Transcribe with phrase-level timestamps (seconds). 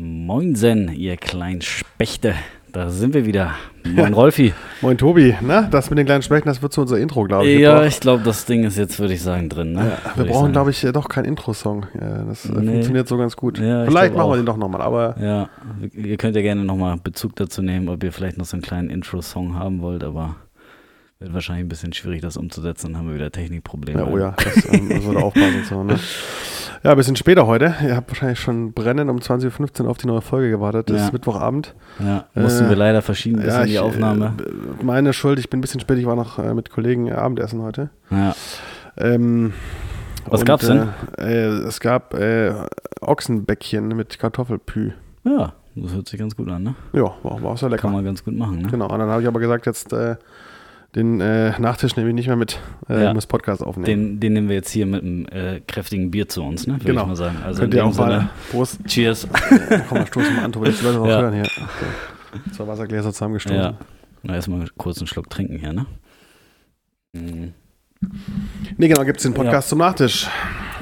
[0.00, 2.32] Moinsen, ihr kleinen Spechte.
[2.70, 3.54] Da sind wir wieder.
[3.84, 4.54] Moin Rolfi.
[4.80, 7.58] Moin Tobi, na, das mit den kleinen Spechten, das wird zu unser Intro, glaube ich.
[7.58, 9.72] Ja, ich glaube, das Ding ist jetzt, würde ich sagen, drin.
[9.72, 9.98] Ne?
[10.04, 11.86] Ja, wir brauchen, glaube ich, doch keinen Intro-Song.
[12.00, 12.70] Ja, das äh, Nee.
[12.74, 13.58] funktioniert so ganz gut.
[13.58, 14.36] Ja, ich Vielleicht machen wir auch.
[14.36, 15.48] den doch nochmal, aber Ja,
[15.94, 18.90] ihr könnt ja gerne nochmal Bezug dazu nehmen, ob ihr vielleicht noch so einen kleinen
[18.90, 20.36] Intro-Song haben wollt, aber
[21.18, 22.92] wird wahrscheinlich ein bisschen schwierig, das umzusetzen.
[22.92, 23.98] Dann haben wir wieder Technikprobleme.
[23.98, 25.64] ja, oh ja, das ähm, wir da aufpassen.
[25.68, 25.98] So, ne?
[26.84, 27.74] Ja, ein bisschen später heute.
[27.82, 30.88] Ihr habt wahrscheinlich schon brennend um 20.15 Uhr auf die neue Folge gewartet.
[30.90, 31.06] Das Ja.
[31.06, 31.74] ist Mittwochabend.
[31.98, 34.34] Ja, mussten Äh, wir leider verschieben, die ich, Aufnahme.
[34.80, 35.98] Äh, meine Schuld, ich bin ein bisschen spät.
[35.98, 37.90] Ich war noch äh, mit Kollegen Abendessen heute.
[38.10, 38.34] ja.
[39.00, 39.52] Ähm,
[40.26, 40.88] Was und, gab's denn?
[41.18, 42.16] Äh, äh, es gab
[43.00, 44.92] Ochsenbäckchen mit Kartoffelpü.
[45.24, 46.74] ja, das hört sich ganz gut an, ne?
[46.92, 47.82] Ja, war, war auch sehr lecker.
[47.82, 48.68] Kann man ganz gut machen, ne?
[48.68, 49.92] Genau, und dann habe ich aber gesagt, jetzt
[50.98, 53.14] den äh, Nachtisch nehme ich nicht mehr mit, äh, Ja.
[53.14, 53.86] muss Podcast aufnehmen.
[53.86, 56.74] Den, den nehmen wir jetzt hier mit einem äh, kräftigen Bier zu uns, ne?
[56.74, 57.02] Würde Genau.
[57.02, 57.36] ich mal sagen.
[57.44, 59.28] Also Könnt ihr auch mal, Sinne, Prost, Cheers.
[59.88, 61.20] komm mal, stoßen mal an, Tobi, Leute noch Ja.
[61.22, 61.44] hören hier.
[61.44, 62.50] Okay.
[62.54, 63.56] Zwei Wassergläser zusammengestoßen.
[63.58, 63.74] Ja.
[64.22, 65.86] Na, erstmal kurz einen Schluck trinken hier, ne?
[67.14, 67.52] Mhm.
[68.76, 70.28] Nee, genau, gibt es den Podcast zum Nachtisch.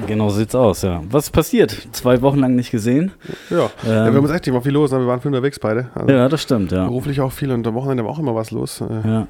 [0.05, 1.01] Genau so sieht's aus, ja.
[1.09, 1.71] Was ist passiert?
[1.91, 3.11] Zwei Wochen lang nicht gesehen.
[3.49, 4.99] Ja, ja wir Ähm, haben uns echt nicht mal viel los, ne?
[4.99, 5.89] wir waren viel unterwegs beide.
[5.95, 6.85] Also ja, das stimmt, ja.
[6.85, 8.81] Beruflich auch viel und am Wochenende war auch immer was los.
[8.81, 9.27] Äh, ja.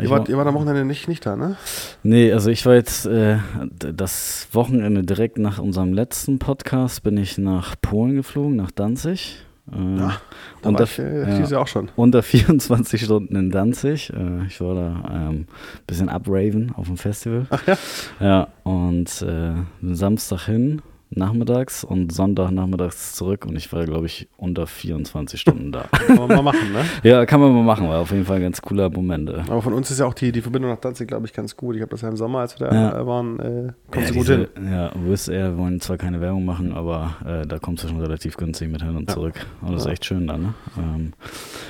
[0.00, 1.56] Ihr, wart, war, ihr wart am Wochenende nicht, nicht da, ne?
[2.02, 3.38] nee, also ich war jetzt äh,
[3.78, 9.38] das Wochenende direkt nach unserem letzten Podcast bin ich nach Polen geflogen, nach Danzig.
[9.72, 10.12] Äh, Ja,
[10.62, 11.58] Da war da- ich äh, ja.
[11.58, 11.88] auch schon.
[11.96, 14.12] unter 24 Stunden in Danzig.
[14.12, 15.46] Äh, ich war da ein ähm,
[15.86, 17.46] bisschen abraven auf dem Festival.
[17.50, 17.78] Ach ja?
[18.20, 19.52] Ja, und äh,
[19.94, 20.82] Samstag hin,
[21.16, 25.82] nachmittags und Sonntag nachmittags zurück und ich war, glaube ich, unter 24 Stunden da.
[26.06, 26.84] Kann man mal machen, ne?
[27.02, 29.30] ja, kann man mal machen, war auf jeden Fall ein ganz cooler Moment.
[29.30, 29.42] Äh.
[29.48, 31.76] Aber von uns ist ja auch die, die Verbindung nach Danzig, glaube ich, ganz gut.
[31.76, 33.00] Ich habe das ja im Sommer, als wir da Ja.
[33.00, 34.72] äh, waren, äh, kommst ja, du gut diese, hin.
[34.72, 38.36] Ja, Wizz Air wollen zwar keine Werbung machen, aber äh, da kommst du schon relativ
[38.36, 39.14] günstig mit hin und Ja.
[39.14, 39.46] zurück.
[39.60, 40.54] Und das ist echt schön da, ne?
[40.78, 41.12] Ähm,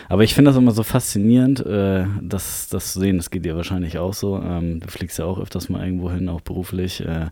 [0.08, 3.16] aber ich finde das immer so faszinierend, äh, das, das zu sehen.
[3.16, 4.38] Das geht dir wahrscheinlich auch so.
[4.38, 7.00] Ähm, du fliegst ja auch öfters mal irgendwo hin, auch beruflich.
[7.04, 7.26] Äh,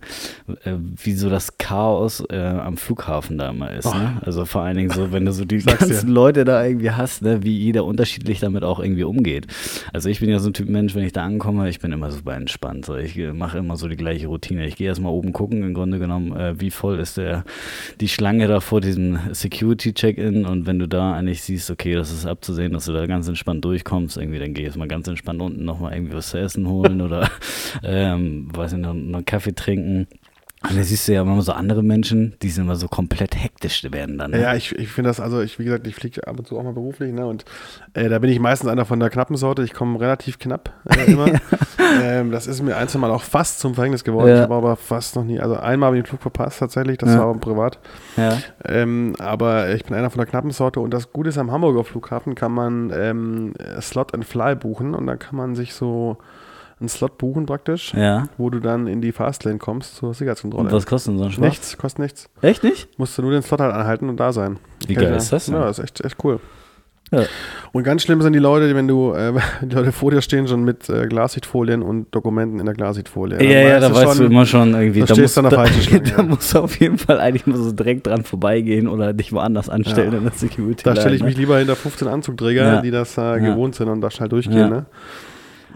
[0.64, 1.99] äh, wie so das Chaos
[2.30, 3.86] äh, am Flughafen da immer ist.
[3.86, 3.94] Oh.
[3.94, 4.20] Ne?
[4.22, 7.22] Also vor allen Dingen so, wenn du so die Sag's ganzen Leute da irgendwie hast,
[7.22, 7.42] ne?
[7.42, 9.46] wie jeder unterschiedlich damit auch irgendwie umgeht.
[9.92, 12.10] Also ich bin ja so ein Typ Mensch, wenn ich da ankomme, ich bin immer
[12.10, 12.86] super entspannt.
[12.86, 12.96] So.
[12.96, 14.66] Ich äh, mache immer so die gleiche Routine.
[14.66, 17.44] Ich gehe erstmal oben gucken, im Grunde genommen, äh, wie voll ist der,
[18.00, 22.26] die Schlange da vor diesem Security-Check-In und wenn du da eigentlich siehst, okay, das ist
[22.26, 25.64] abzusehen, dass du da ganz entspannt durchkommst, irgendwie, dann geh jetzt mal ganz entspannt unten
[25.64, 27.30] nochmal irgendwie was zu essen holen oder
[27.82, 30.06] ähm, weiß nicht, noch, noch einen Kaffee trinken.
[30.62, 33.82] Und dann siehst du ja immer so andere Menschen, die sind immer so komplett hektisch
[33.90, 34.32] werden dann.
[34.32, 34.42] Ne?
[34.42, 36.62] Ja, ich, ich finde das, also ich, wie gesagt, ich fliege ab und zu auch
[36.62, 37.26] mal beruflich, ne?
[37.26, 37.46] Und
[37.94, 39.62] äh, da bin ich meistens einer von der knappen Sorte.
[39.62, 41.28] Ich komme relativ knapp äh, immer.
[42.02, 44.28] ähm, das ist mir ein, zwei Mal auch fast zum Verhängnis geworden.
[44.28, 44.34] Ja.
[44.36, 47.08] Ich habe aber fast noch nie, also einmal habe ich den Flug verpasst tatsächlich, das
[47.08, 47.20] Ja.
[47.20, 47.78] war aber privat.
[48.18, 48.36] ja.
[48.66, 51.84] Ähm, aber ich bin einer von der knappen Sorte und das Gute ist, am Hamburger
[51.84, 56.18] Flughafen kann man ähm, Slot and Fly buchen und da kann man sich so
[56.80, 58.28] einen Slot buchen praktisch, ja.
[58.38, 60.68] wo du dann in die Fastlane kommst zur Sicherheitskontrolle.
[60.68, 61.44] Und was kostet denn so ein Spaß?
[61.44, 62.28] Nichts, kostet nichts.
[62.40, 62.88] Echt nicht?
[62.98, 64.58] Musst du nur den Slot halt anhalten und da sein.
[64.86, 65.54] Wie geil ich ist das denn?
[65.54, 66.40] Ja, ist echt, echt cool.
[67.12, 67.24] Ja.
[67.72, 69.32] Und ganz schlimm sind die Leute, die, wenn du, äh,
[69.62, 73.42] die Leute vor dir stehen, schon mit äh, Glassichtfolien und Dokumenten in der Glassichtfolie.
[73.42, 75.58] Ja, ja, da weißt du immer schon irgendwie, da da stehst musst, du an der
[75.58, 76.22] da, falschen da ja.
[76.22, 80.12] musst du auf jeden Fall eigentlich mal so direkt dran vorbeigehen oder dich woanders anstellen
[80.12, 80.18] Ja.
[80.18, 80.84] in der Security.
[80.84, 82.80] Da stelle ich Line, mich lieber hinter 15 Anzugträger, Ja.
[82.80, 83.36] die das äh, Ja.
[83.38, 84.56] gewohnt sind und da schnell durchgehen.
[84.58, 84.68] Ja.
[84.68, 84.86] Ne?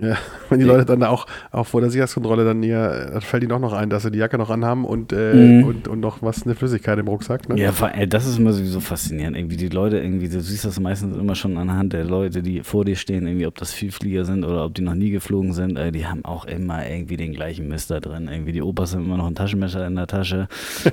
[0.01, 0.17] Ja,
[0.55, 3.53] wenn die Leute dann da auch, auch vor der Sicherheitskontrolle dann ihr, dann fällt ihnen
[3.53, 5.65] auch noch ein, dass sie die Jacke noch anhaben und, äh, Mhm.
[5.65, 7.49] und, und noch was, eine Flüssigkeit im Rucksack.
[7.49, 7.61] Ne?
[7.61, 7.73] Ja,
[8.07, 9.37] das ist immer sowieso faszinierend.
[9.37, 12.85] Irgendwie die Leute, irgendwie, du siehst das meistens immer schon anhand der Leute, die vor
[12.85, 15.93] dir stehen, irgendwie, ob das Vielflieger sind oder ob die noch nie geflogen sind, äh,
[15.93, 18.29] die haben auch immer irgendwie den gleichen Mist da drin.
[18.31, 20.49] Irgendwie die Opas haben immer noch ein Taschenmesser in der Tasche.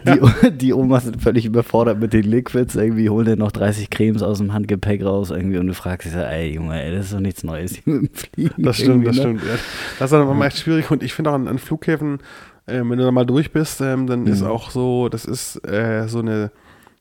[0.05, 4.23] Die, die Omas sind völlig überfordert mit den Liquids, irgendwie holen dann noch 30 Cremes
[4.23, 7.19] aus dem Handgepäck raus, irgendwie, und du fragst dich ey Junge, ey, das ist doch
[7.19, 8.63] nichts Neues hier mit dem Fliegen.
[8.63, 9.21] Das stimmt, das ne?
[9.21, 9.41] stimmt.
[9.53, 9.59] Ja.
[9.99, 12.19] Das ist dann immer echt schwierig und ich finde auch an, an Flughäfen,
[12.67, 14.47] ähm, wenn du da mal durch bist, ähm, dann ist Mhm.
[14.47, 16.51] auch so, das ist äh, so eine,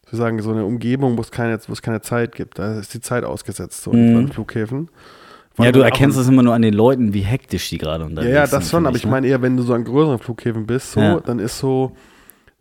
[0.04, 2.58] sozusagen so eine Umgebung, wo es keine, wo es keine Zeit gibt.
[2.58, 4.16] Da ist die Zeit ausgesetzt, so Mhm.
[4.16, 4.88] an Flughäfen.
[5.58, 8.32] Ja, du erkennst es immer nur an den Leuten, wie hektisch die gerade Ja, unterwegs
[8.34, 8.62] ja, sind.
[8.62, 9.10] das schon, aber ich ne?
[9.10, 11.20] meine eher, wenn du so an größeren Flughäfen bist, so, Ja.
[11.20, 11.92] dann ist so,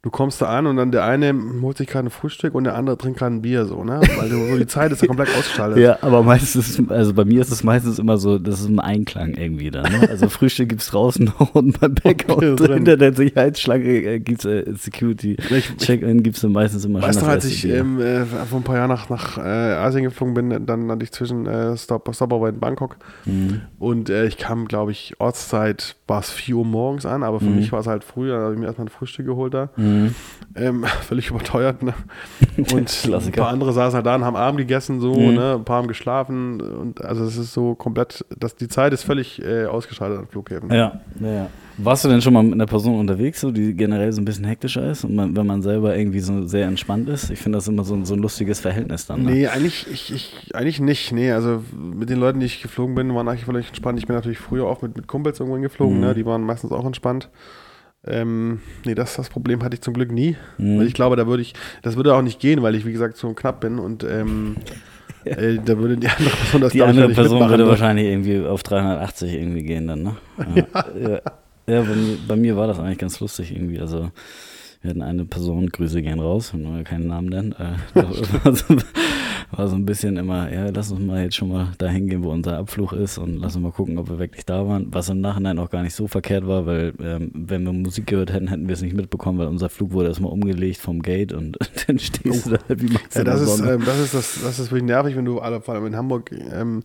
[0.01, 2.75] du kommst da an und dann der eine holt sich gerade ein Frühstück und der
[2.75, 3.99] andere trinkt gerade ein Bier, so, ne?
[4.17, 5.77] Weil du, so die Zeit ist ja komplett ausgeschaltet.
[5.79, 9.33] Ja, aber meistens, also bei mir ist es meistens immer so, das ist ein Einklang
[9.33, 9.91] irgendwie dann.
[9.91, 10.07] Ne?
[10.09, 14.63] Also Frühstück gibt's draußen und beim Bäcker Okay, und hinter der Sicherheitsschlange äh, gibt's äh,
[14.73, 15.35] Security.
[15.77, 18.63] Check-in gibt's dann meistens immer Weißt schon du, das als ich ähm, äh, vor ein
[18.63, 22.49] paar Jahren nach, nach äh, Asien geflogen bin, dann hatte ich zwischen äh, Stop, Stopover
[22.49, 23.61] in Bangkok Mhm.
[23.79, 27.45] und äh, ich kam, glaube ich, Ortszeit war es 4 Uhr morgens an, aber für
[27.49, 27.55] Mhm.
[27.57, 29.69] mich war es halt früh, da habe ich mir erstmal ein Frühstück geholt da.
[29.75, 29.88] Mhm.
[29.89, 30.15] Mhm.
[30.55, 31.93] Ähm, völlig überteuert, ne?
[32.57, 35.35] Und ein paar andere saßen halt da und haben Abend gegessen, so, mhm.
[35.35, 35.55] ne?
[35.55, 39.41] Ein paar haben geschlafen und also es ist so komplett, das, die Zeit ist völlig
[39.41, 40.69] äh, ausgeschaltet an Flughäfen.
[40.71, 41.49] Ja, ja, ja.
[41.81, 44.43] Warst du denn schon mal mit einer Person unterwegs, so, die generell so ein bisschen
[44.43, 47.29] hektischer ist und man, wenn man selber irgendwie so sehr entspannt ist?
[47.29, 49.23] Ich finde das immer so, ein, so ein lustiges Verhältnis dann.
[49.23, 49.31] Ne?
[49.31, 51.13] Nee, eigentlich, ich, ich, eigentlich nicht.
[51.13, 53.97] Nee, also mit den Leuten, die ich geflogen bin, waren eigentlich völlig entspannt.
[53.97, 56.03] Ich bin natürlich früher auch mit, mit Kumpels irgendwann geflogen, mhm.
[56.03, 56.13] ne?
[56.13, 57.29] die waren meistens auch entspannt.
[58.07, 60.37] Ähm, nee, das, das Problem hatte ich zum Glück nie.
[60.57, 60.79] Mhm.
[60.79, 63.17] Weil ich glaube, da würde ich, das würde auch nicht gehen, weil ich, wie gesagt,
[63.17, 64.55] so knapp bin und ähm,
[65.25, 67.69] äh, da würde die andere Person das Die andere Person würde ne?
[67.69, 70.15] wahrscheinlich irgendwie auf 380 irgendwie gehen dann, ne?
[70.55, 70.85] Ja.
[70.99, 71.09] ja.
[71.09, 71.21] ja.
[71.69, 73.79] Ja, bei mir, bei mir war das eigentlich ganz lustig irgendwie.
[73.79, 74.09] Also
[74.81, 77.51] wir hatten eine Person, Grüße gehen raus, wenn wir keinen Namen nennen.
[77.53, 77.75] Äh,
[78.43, 78.65] war, so,
[79.51, 82.31] war, so, ein bisschen immer, ja, lass uns mal jetzt schon mal dahin gehen, wo
[82.31, 84.87] unser Abflug ist und lass uns mal gucken, ob wir wirklich da waren.
[84.91, 88.31] Was im Nachhinein auch gar nicht so verkehrt war, weil ähm, wenn wir Musik gehört
[88.31, 91.57] hätten, hätten wir es nicht mitbekommen, weil unser Flug wurde erstmal umgelegt vom Gate und
[91.87, 92.51] dann stehst oh.
[92.51, 93.41] du da, wie machst du ja, das?
[93.41, 95.97] Ist, ähm, das, ist das, das ist wirklich nervig, wenn du alle, vor allem in
[95.97, 96.83] Hamburg ähm,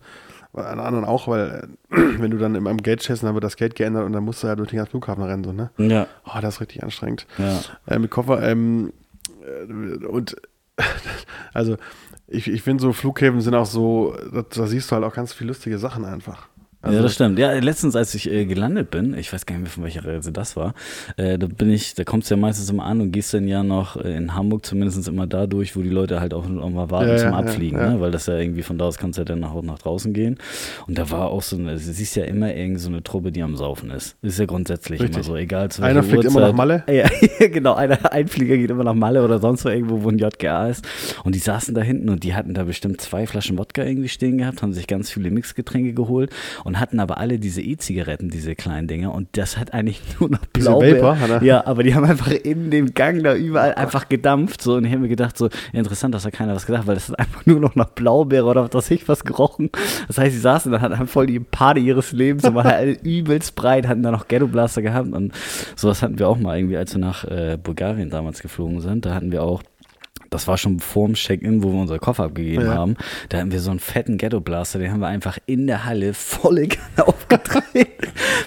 [0.55, 3.75] an anderen auch, weil äh, wenn du dann im Gate stehst, dann wird das Gate
[3.75, 5.69] geändert und dann musst du ja durch den ganzen Flughafen rennen, so, ne?
[5.77, 6.07] Ja.
[6.25, 7.27] Oh, das ist richtig anstrengend.
[7.37, 7.59] Ja.
[7.87, 8.93] Äh, mit Koffer, ähm,
[9.43, 10.35] äh, und
[11.53, 11.77] also
[12.27, 15.33] ich, ich finde so Flughäfen sind auch so, da, da siehst du halt auch ganz
[15.33, 16.49] viele lustige Sachen einfach.
[16.85, 17.39] Also ja, das stimmt.
[17.39, 20.31] Ja, letztens, als ich äh, gelandet bin, ich weiß gar nicht mehr, von welcher Reise
[20.31, 20.75] das war,
[21.17, 23.63] äh, da bin ich, da kommst du ja meistens immer an und gehst dann ja
[23.63, 26.91] noch äh, in Hamburg zumindest immer da durch, wo die Leute halt auch, auch mal
[26.91, 28.01] warten ja, zum ja, Abfliegen, ja, ne?
[28.01, 30.37] weil das ja irgendwie von da aus kannst du ja dann nach, nach draußen gehen.
[30.85, 33.41] Und da war auch so eine, du siehst ja immer irgend so eine Truppe, die
[33.41, 34.15] am Saufen ist.
[34.21, 35.15] Das ist ja grundsätzlich Richtig.
[35.15, 36.31] immer so, egal zu Einer fliegt Uhrzeit.
[36.31, 36.83] immer nach Malle?
[36.95, 37.09] Ja,
[37.47, 40.67] genau, einer, ein Flieger geht immer nach Malle oder sonst wo irgendwo, wo ein JGA
[40.67, 40.87] ist.
[41.23, 44.37] Und die saßen da hinten und die hatten da bestimmt zwei Flaschen Wodka irgendwie stehen
[44.37, 46.31] gehabt, haben sich ganz viele Mixgetränke geholt
[46.63, 49.13] und hatten aber alle diese E-Zigaretten, diese kleinen Dinger.
[49.13, 51.41] Und das hat eigentlich nur noch Blaubeer.
[51.43, 54.61] Ja, aber die haben einfach in dem Gang da überall einfach gedampft.
[54.61, 56.87] So, und ich habe mir gedacht, so ja, interessant, dass da keiner was gesagt hat,
[56.87, 59.69] weil das ist einfach nur noch nach Blaubeere oder was weiß ich was gerochen.
[60.07, 63.55] Das heißt, sie saßen dann, hatten voll die Party ihres Lebens und waren halt übelst
[63.55, 65.11] breit, hatten da noch Ghetto Blaster gehabt.
[65.11, 65.33] Und
[65.75, 69.05] sowas hatten wir auch mal irgendwie, als wir nach äh, Bulgarien damals geflogen sind.
[69.05, 69.63] Da hatten wir auch
[70.35, 72.75] das war schon vor dem Check-in, wo wir unsere Koffer abgegeben ja.
[72.75, 72.95] haben.
[73.29, 76.67] Da hatten wir so einen fetten Ghetto-Blaster, den haben wir einfach in der Halle volle
[76.67, 77.87] Kanne aufgedreht.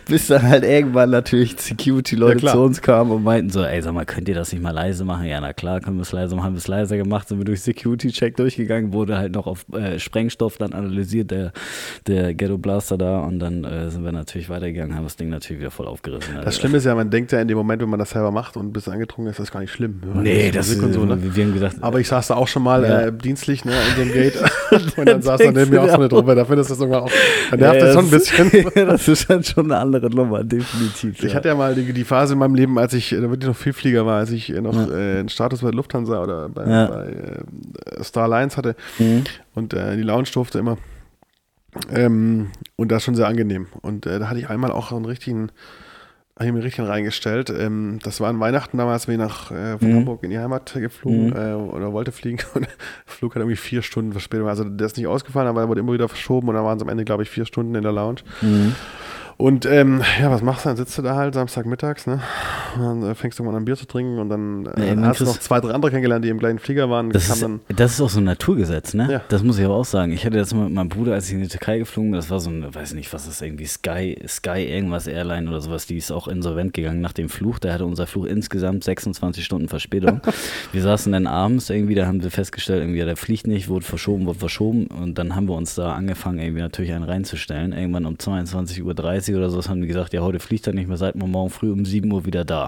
[0.07, 3.95] bis dann halt irgendwann natürlich Security-Leute ja, zu uns kamen und meinten so, ey, sag
[3.95, 5.27] mal, könnt ihr das nicht mal leise machen?
[5.27, 6.45] Ja, na klar, können wir es leise machen.
[6.45, 9.99] Haben wir es leiser gemacht, sind wir durch Security-Check durchgegangen, wurde halt noch auf äh,
[9.99, 11.53] Sprengstoff dann analysiert, der,
[12.07, 15.71] der Ghetto-Blaster da und dann äh, sind wir natürlich weitergegangen, haben das Ding natürlich wieder
[15.71, 16.35] voll aufgerissen.
[16.37, 18.31] Das also, Schlimme ist ja, man denkt ja in dem Moment, wenn man das selber
[18.31, 20.03] macht und ein bisschen angetrunken ist, ist das gar nicht schlimm.
[20.15, 21.19] Nee, das ist, so, ne?
[21.35, 23.01] wir haben gesagt, aber ich saß da auch schon mal ja.
[23.03, 24.35] äh, dienstlich ne, in dem Gate
[24.97, 26.35] und dann saß da neben mir auch so eine Truppe.
[26.35, 27.11] Da findest du das irgendwann auch,
[27.51, 28.71] dann nervt ja, das schon ein bisschen.
[28.89, 31.23] das ist dann schon eine andere Nummer, definitiv.
[31.23, 33.57] Ich hatte ja mal die, die, Phase in memeinem Leben, als ich, da wirklich noch
[33.57, 37.07] viel Flieger war, als ich noch äh, einen Status bei Lufthansa oder bei, bei
[37.99, 39.25] äh, Star Alliance hatte mhm.
[39.55, 40.79] und äh, die Lounge durfte immer.
[41.93, 43.67] Ähm, und das schon sehr angenehm.
[43.83, 45.51] Und äh, da hatte ich einmal auch einen richtigen
[46.39, 47.51] habe ich mir richtig reingestellt.
[47.51, 49.97] Ähm, das war an Weihnachten damals, bin ich nach, äh, von mhm.
[49.97, 51.37] Hamburg in die Heimat geflogen mhm.
[51.37, 52.73] äh, oder wollte fliegen und der
[53.07, 54.49] Flug hat irgendwie vier Stunden Verspätung.
[54.49, 56.83] Also der ist nicht ausgefallen, aber er wurde immer wieder verschoben und dann waren es
[56.83, 58.21] am Ende, glaube ich, vier Stunden in der Lounge.
[58.41, 58.75] Mhm.
[59.37, 60.69] Und ähm, ja, was machst du?
[60.69, 62.21] Dann sitzt du da halt Samstagmittags, ne?
[62.79, 65.21] Dann äh, fängst du mal an ein Bier zu trinken und dann äh, ja, hast
[65.21, 67.11] du noch zwei, drei andere kennengelernt, die im gleichen Flieger waren.
[67.11, 69.09] Das, ist, das ist auch so ein Naturgesetz, ne?
[69.11, 69.21] Ja.
[69.29, 70.13] Das muss ich aber auch sagen.
[70.13, 72.31] Ich hatte das mal mit meinem Bruder, als ich in die Türkei geflogen bin, das
[72.31, 75.97] war so ein, weiß nicht, was ist irgendwie Sky, Sky irgendwas Airline oder sowas, die
[75.97, 77.59] ist auch insolvent gegangen nach dem Fluch.
[77.59, 80.21] Da hatte unser Fluch insgesamt 26 Stunden Verspätung.
[80.73, 83.85] wir saßen dann abends irgendwie, da haben wir festgestellt, irgendwie, ja, der fliegt nicht, wurde
[83.85, 87.73] verschoben, wurde verschoben und dann haben wir uns da angefangen, irgendwie natürlich einen reinzustellen.
[87.73, 90.97] Irgendwann um 22.30 Uhr oder so haben die gesagt, ja, heute fliegt er nicht mehr,
[90.97, 92.68] seid morgen früh um 7 Uhr wieder da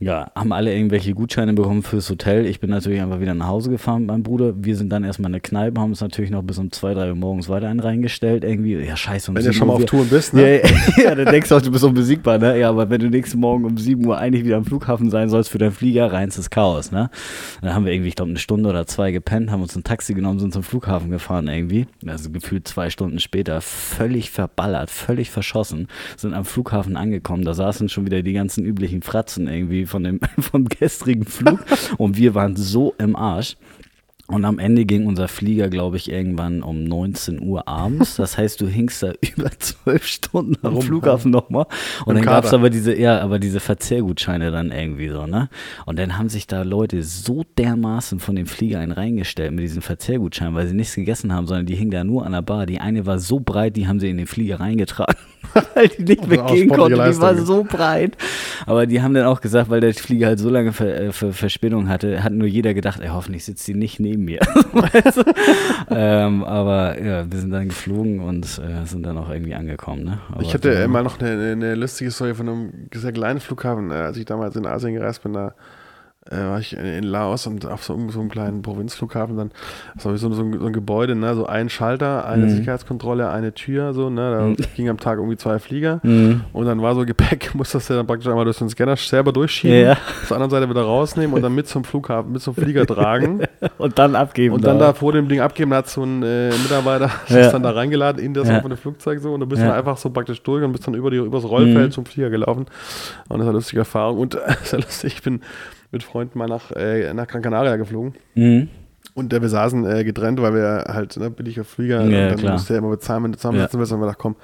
[0.00, 2.46] ja, haben alle irgendwelche Gutscheine bekommen fürs Hotel.
[2.46, 4.54] Ich bin natürlich einfach wieder nach Hause gefahren mit meinem Bruder.
[4.56, 7.10] Wir sind dann erstmal in der Kneipe, haben uns natürlich noch bis um zwei, drei
[7.10, 8.44] Uhr morgens weiter einen reingestellt.
[8.44, 9.30] Irgendwie, ja, scheiße.
[9.30, 10.60] Um wenn du schon mal auf Touren bist, ne?
[10.62, 10.68] Ja,
[11.04, 12.58] ja, dann denkst du auch, du bist unbesiegbar, ne?
[12.58, 15.50] Ja, aber wenn du nächsten Morgen um 7 Uhr eigentlich wieder am Flughafen sein sollst
[15.50, 17.10] für deinen Flieger, reinstes Chaos, ne?
[17.62, 20.14] Dann haben wir irgendwie, ich glaube, eine Stunde oder zwei gepennt, haben uns ein Taxi
[20.14, 21.86] genommen, sind zum Flughafen gefahren irgendwie.
[22.06, 27.44] Also gefühlt zwei Stunden später, völlig verballert, völlig verschossen, sind am Flughafen angekommen.
[27.44, 31.60] Da saßen schon wieder die ganzen üblichen Fratzen irgendwie von dem, vom gestrigen Flug
[31.98, 33.56] und wir waren so im Arsch.
[34.26, 38.16] Und am Ende ging unser Flieger, glaube ich, irgendwann um 19 Uhr abends.
[38.16, 41.66] Das heißt, du hingst da über zwölf Stunden am Flughafen nochmal.
[42.06, 45.50] Und dann gab es aber diese, ja, aber diese Verzehrgutscheine dann irgendwie so, ne?
[45.84, 49.82] Und dann haben sich da Leute so dermaßen von dem Flieger einen reingestellt mit diesen
[49.82, 52.64] Verzehrgutscheinen, weil sie nichts gegessen haben, sondern die hingen da nur an der Bar.
[52.64, 55.16] Die eine war so breit, die haben sie in den Flieger reingetragen.
[55.74, 56.94] weil die nicht mehr gehen konnte.
[56.94, 58.16] Die war so breit.
[58.66, 61.32] Aber die haben dann auch gesagt, weil der Flieger halt so lange Ver, äh, Ver
[61.32, 64.40] Verspinnung hatte, hat nur jeder gedacht, ey, hoffentlich sitzt die nicht neben mir.
[65.90, 70.04] ähm, aber ja, wir sind dann geflogen und äh, sind dann auch irgendwie angekommen.
[70.04, 70.18] Ne?
[70.40, 73.94] ich hatte äh, mal noch eine, eine, lustige Story von einem sehr kleinen Flughafen, äh,
[73.94, 75.32] als ich damals in Asien gereist bin.
[75.32, 75.54] Da
[76.30, 79.50] äh, war ich in Laos und auf so, so einem kleinen Provinzflughafen dann,
[79.94, 82.56] das war so, so, ein, so ein Gebäude, ne, so ein Schalter, eine mhm.
[82.56, 84.56] Sicherheitskontrolle, eine Tür, so, ne, da mhm.
[84.74, 86.42] ging am Tag irgendwie zwei Flieger mhm.
[86.54, 89.82] und dann war so Gepäck, musstest du dann praktisch einmal durch den Scanner selber durchschieben,
[89.82, 89.92] ja.
[89.92, 93.42] auf der anderen Seite wieder rausnehmen und dann mit zum Flughafen, mit zum Flieger tragen.
[93.78, 94.54] und dann abgeben.
[94.54, 97.36] Und dann da, da vor dem Ding abgeben, hat so ein äh, Mitarbeiter ja.
[97.36, 98.58] das dann da reingeladen in das ja.
[98.58, 99.68] offene Flugzeug so und du bist ja.
[99.68, 101.90] dann einfach so praktisch durch und bist dann über die, übers Rollfeld mhm.
[101.90, 102.66] zum Flieger gelaufen
[103.28, 105.40] und das war eine lustige Erfahrung und äh, sehr lustig, ich bin
[105.94, 108.14] mit Freunden mal nach, äh, nach Gran Canaria geflogen.
[108.34, 108.68] Mhm.
[109.14, 112.36] Und äh, wir saßen äh, getrennt, weil wir halt ne, billiger Flieger ja, und dann
[112.36, 112.52] klar.
[112.52, 113.80] musst du ja immer bezahlen, wenn du zusammensitzen ja.
[113.80, 113.92] willst.
[113.92, 114.36] Und wir dachten, komm,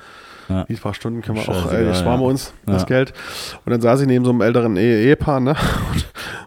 [0.49, 0.65] ja.
[0.65, 3.13] die paar Stunden können wir Scheiße, auch, äh, sparen wir uns das Geld.
[3.65, 5.57] Und dann saß ich neben so einem älteren e Ehepaar, ne?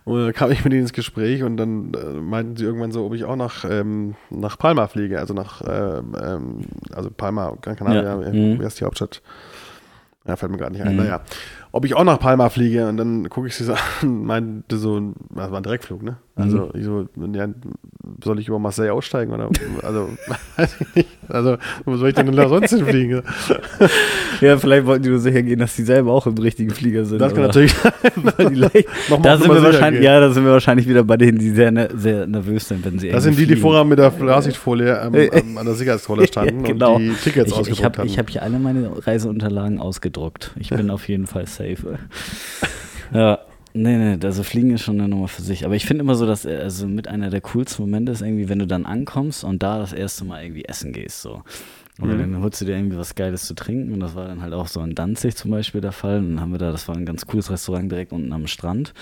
[0.05, 2.91] Und, und, dann kam ich mit ihnen ins Gespräch und dann äh, meinten sie irgendwann
[2.91, 6.59] so, ob ich auch nach, ähm, nach Palma fliege, also nach, ähm, ähm
[6.93, 8.59] also Palma, Gran Canaria, mhm.
[8.59, 9.21] wie heißt die Hauptstadt?
[10.27, 10.91] Ja, fällt mir gerade nicht ein.
[10.91, 11.03] Mhm.
[11.03, 11.21] Naja
[11.75, 12.87] ob ich auch nach Palma fliege.
[12.87, 16.17] Und dann gucke ich sie so an, meinte so, das war ein Direktflug, ne?
[16.35, 16.71] Also, mhm.
[16.75, 17.47] ich so, ja,
[18.23, 19.33] soll ich über Marseille aussteigen?
[19.33, 19.49] Oder,
[19.81, 20.09] also,
[20.57, 21.09] weiß ich nicht.
[21.27, 23.23] Also, wo soll ich denn da sonst hinfliegen?
[24.41, 27.19] ja, vielleicht wollten die nur sicher gehen, dass die selber auch im richtigen Flieger sind.
[27.19, 27.91] Das kann natürlich sein.
[29.21, 31.89] da sind wir wahrscheinlich, ja, da sind wir wahrscheinlich wieder bei denen, die sehr, ne,
[31.95, 35.57] sehr nervös sind, wenn sie Das sind die, die vorher mit der Klarsichtfolie ähm, ähm,
[35.57, 36.95] an der Sicherheitskontrolle standen ja, genau.
[36.95, 38.07] und die Tickets ich, ausgedruckt ich hab, haben.
[38.07, 40.51] Ich habe hier alle meine Reiseunterlagen ausgedruckt.
[40.59, 41.62] Ich bin auf jeden Fall safe.
[43.13, 43.39] ja.
[43.75, 45.65] Nee, nee, also Fliegen ist schon eine Nummer für sich.
[45.65, 48.59] Aber ich finde immer so, dass also mit einer der coolsten Momente ist irgendwie, wenn
[48.59, 51.23] du dann ankommst und da das erste Mal irgendwie essen gehst.
[51.23, 51.41] So.
[52.01, 52.33] Oder mhm.
[52.33, 54.67] dann holst du dir irgendwie was Geiles zu trinken und das war dann halt auch
[54.67, 56.17] so in Danzig zum Beispiel der Fall.
[56.17, 58.93] Und dann haben wir da, das war ein ganz cooles Restaurant direkt unten am Strand.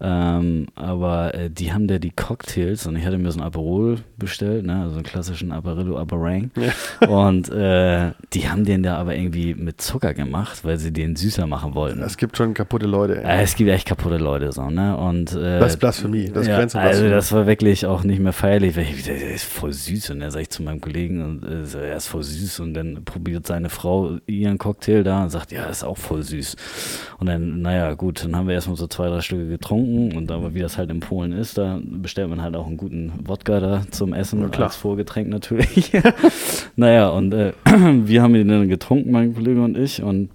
[0.00, 3.98] Ähm, aber äh, die haben da die Cocktails und ich hatte mir so ein Aperol
[4.16, 6.52] bestellt, ne, also einen klassischen Aparillo Aperang.
[6.56, 7.08] Ja.
[7.08, 11.46] Und äh, die haben den da aber irgendwie mit Zucker gemacht, weil sie den süßer
[11.46, 12.00] machen wollten.
[12.02, 13.22] Es gibt schon kaputte Leute.
[13.22, 14.96] Äh, es gibt echt kaputte Leute so, ne?
[14.96, 18.32] Und äh, das ist Blasphemie, das ja, Grenze Also das war wirklich auch nicht mehr
[18.32, 21.44] feierlich, weil ich, der ist voll süß und dann sag ich zu meinem Kollegen und
[21.44, 25.30] äh, er ist voll süß süß und dann probiert seine Frau ihren Cocktail da und
[25.30, 26.56] sagt, ja, ist auch voll süß.
[27.18, 30.54] Und dann, naja, gut, dann haben wir erstmal so zwei, drei Stücke getrunken und aber
[30.54, 33.82] wie das halt in Polen ist, da bestellt man halt auch einen guten Wodka da
[33.90, 35.92] zum Essen ja, als Vorgetränk natürlich.
[36.76, 40.30] naja, und äh, wir haben ihn dann getrunken, mein Kollege und ich und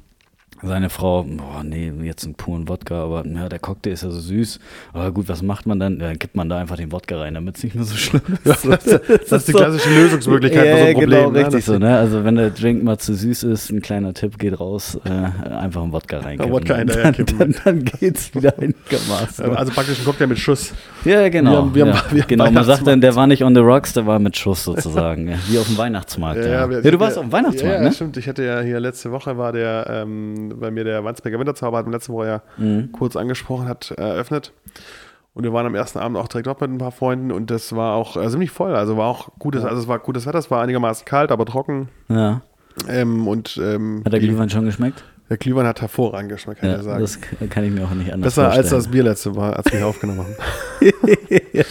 [0.63, 4.19] seine Frau, boah, nee, jetzt einen puren Wodka, aber ja, der Cocktail ist ja so
[4.19, 4.59] süß.
[4.93, 5.99] Aber gut, was macht man dann?
[5.99, 8.45] Dann gibt man da einfach den Wodka rein, damit es nicht mehr so schlimm ist.
[8.45, 8.83] das, das,
[9.29, 11.19] das, ist die klassische Lösungsmöglichkeit ja, für so ein Problem.
[11.19, 11.45] Genau, ne?
[11.45, 11.97] richtig so, ne?
[11.97, 15.81] Also wenn der Drink mal zu süß ist, ein kleiner Tipp geht raus, äh, einfach
[15.81, 16.39] einen Wodka rein.
[16.39, 19.55] Wodka dann, dann, dann, dann geht's wieder einigermaßen.
[19.55, 20.73] Also praktisch ein Cocktail mit Schuss.
[21.05, 21.51] Ja, genau.
[21.51, 23.61] Wir haben, wir ja, haben, wir genau, man sagt dann, der war nicht on the
[23.61, 25.27] rocks, der war mit Schuss sozusagen.
[25.27, 26.45] ja, wie auf dem Weihnachtsmarkt.
[26.45, 26.71] Ja, ja.
[26.71, 27.91] ja du warst auf dem Weihnachtsmarkt, ja, ne?
[27.91, 28.17] stimmt.
[28.17, 31.85] Ich hatte ja hier letzte Woche war der ähm, bei mir der Wandsbecker Winterzauber, hat
[31.85, 32.91] mir letzte Woche ja mhm.
[32.91, 34.53] kurz angesprochen, hat eröffnet.
[35.33, 37.73] Und wir waren am ersten Abend auch direkt dort mit ein paar Freunden und das
[37.73, 38.75] war auch äh, ziemlich voll.
[38.75, 41.87] Also war auch gutes, also es war gutes Wetter, es war einigermaßen kalt, aber trocken.
[42.09, 42.41] Ja.
[42.89, 45.05] Ähm, und, ähm, Hat der Glühwein schon geschmeckt?
[45.29, 46.99] Der Glühwein hat hervorragend geschmeckt, kann ja, ich sagen.
[46.99, 48.65] Das kann ich mir auch nicht anders Besser vorstellen.
[48.65, 50.35] als das Bier letzte Mal, als wir hier aufgenommen haben.
[51.53, 51.63] ja.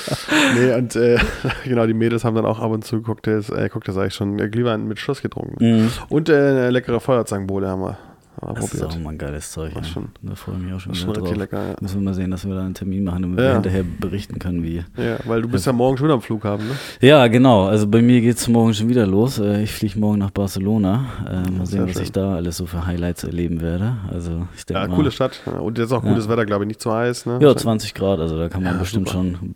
[0.56, 1.18] Nee, und äh,
[1.64, 4.38] genau, die Mädels haben dann auch ab und zu Cocktails, äh, Cocktails sag ich schon,
[4.38, 5.62] äh, Glühwein mit Schuss getrunken.
[5.62, 5.92] Mhm.
[6.08, 7.99] Und äh, eine leckere Feuerzangenbowle haben wir
[8.40, 8.90] aber das probiert.
[8.90, 9.73] ist auch mal ein geiles Zeug.
[9.75, 9.85] Ja.
[9.85, 11.37] Schon, da freue ich mich auch schon, schon drauf.
[11.37, 11.76] Lecker, ja.
[11.80, 13.44] Müssen wir mal sehen, dass wir da einen Termin machen, damit ja.
[13.44, 14.85] wir hinterher berichten können, wie.
[14.97, 16.75] Ja, weil du bist ja morgen schon am Flughafen, ne?
[17.00, 17.66] Ja, genau.
[17.66, 19.38] Also bei mir geht es morgen schon wieder los.
[19.38, 21.06] Äh, ich fliege morgen nach Barcelona.
[21.26, 22.02] Äh, mal sehen, was schön.
[22.02, 23.97] ich da alles so für Highlights erleben werde.
[24.11, 25.40] Also ich denke Ja, mal, coole Stadt.
[25.61, 27.38] Und jetzt auch gutes Wetter, glaube ich, nicht zu heiß, ne?
[27.40, 28.20] Ja, 20 Grad.
[28.20, 29.20] Also da kann man bestimmt super.
[29.20, 29.54] schon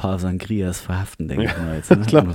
[0.00, 1.90] paar Sangrias verhaften, denke ich mal jetzt.
[1.90, 1.98] Ne?
[2.06, 2.24] Klar.
[2.24, 2.32] Um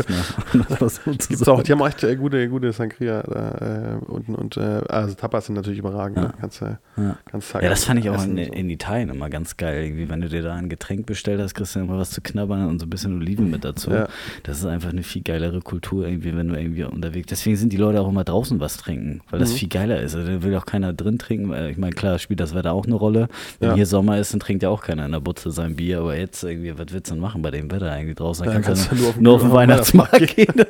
[0.80, 4.58] das so Gibt's auch, die haben echt äh, gute, gute Sangria da äh, unten und
[4.58, 6.18] äh, also Tapas sind natürlich überragend.
[6.18, 6.24] Ja.
[6.24, 6.34] Ne?
[6.40, 7.18] Kannst, äh, ja.
[7.26, 9.84] kannst ja, das fand ich auch in, in, Italien immer ganz geil.
[9.84, 12.68] Irgendwie, wenn du dir da ein Getränk bestellt hast, kriegst du immer was zu knabbern
[12.68, 13.90] und so ein bisschen Oliven mit dazu.
[13.90, 14.08] Ja.
[14.44, 17.78] Das ist einfach eine viel geilere Kultur, irgendwie, wenn du irgendwie unterwegs Deswegen sind die
[17.78, 19.56] Leute auch immer draußen was trinken, weil das mhm.
[19.56, 20.16] viel geiler ist.
[20.16, 21.50] Also, da will auch keiner drin trinken.
[21.50, 23.28] Weil, ich meine, klar, spielt das Wetter auch eine Rolle.
[23.60, 26.18] Wenn hier Sommer ist, dann trinkt ja auch keiner in der Butze sein Bier, aber
[26.18, 28.46] jetzt irgendwie, was willst du denn machen bei dem Wetter eigentlich draußen.
[28.46, 30.66] Da ja, kannst, du nur auf, nur auf den Weihnachtsmarkt gehen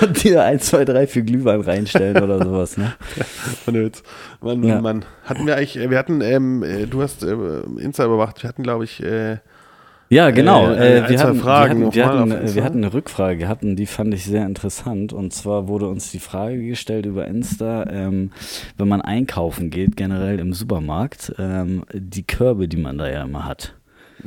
[0.00, 2.76] und dir 1, 2, 3 für Glühwein reinstellen oder sowas.
[2.76, 2.92] Ne?
[3.66, 3.92] Man,
[4.40, 4.80] man, ja.
[4.80, 7.34] man, hatten wir eigentlich, wir hatten, ähm, du hast äh,
[7.78, 9.38] Insta überwacht, wir hatten glaube ich äh,
[10.08, 10.70] ja, genau.
[10.70, 13.76] Äh, äh, wir, hatten, Fragen wir, hatten, wir, hatten, wir hatten eine Rückfrage gehabt und
[13.76, 15.12] die fand ich sehr interessant.
[15.12, 18.30] Und zwar wurde uns die Frage gestellt über Insta, ähm,
[18.76, 23.46] wenn man einkaufen geht, generell im Supermarkt, ähm, die Körbe, die man da ja immer
[23.46, 23.74] hat.